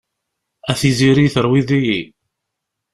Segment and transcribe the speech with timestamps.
[0.71, 2.01] A tiziri terwid-iyi.